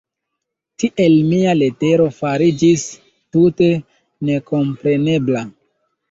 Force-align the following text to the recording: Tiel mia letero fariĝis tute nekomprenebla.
Tiel 0.83 1.17
mia 1.31 1.51
letero 1.57 2.07
fariĝis 2.19 2.85
tute 3.37 3.67
nekomprenebla. 4.31 5.43